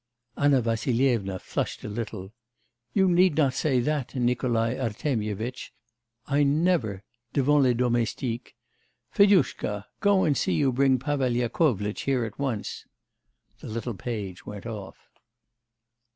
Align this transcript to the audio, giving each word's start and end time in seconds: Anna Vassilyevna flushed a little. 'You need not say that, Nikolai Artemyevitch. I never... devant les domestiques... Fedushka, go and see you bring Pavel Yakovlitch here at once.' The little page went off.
Anna 0.35 0.63
Vassilyevna 0.63 1.37
flushed 1.37 1.83
a 1.83 1.87
little. 1.87 2.33
'You 2.91 3.07
need 3.07 3.35
not 3.35 3.53
say 3.53 3.79
that, 3.81 4.15
Nikolai 4.15 4.73
Artemyevitch. 4.75 5.71
I 6.25 6.41
never... 6.41 7.03
devant 7.33 7.61
les 7.61 7.75
domestiques... 7.75 8.53
Fedushka, 9.11 9.85
go 9.99 10.23
and 10.23 10.35
see 10.35 10.53
you 10.53 10.71
bring 10.71 10.97
Pavel 10.97 11.33
Yakovlitch 11.35 12.01
here 12.05 12.25
at 12.25 12.39
once.' 12.39 12.87
The 13.59 13.67
little 13.67 13.93
page 13.93 14.43
went 14.43 14.65
off. 14.65 15.11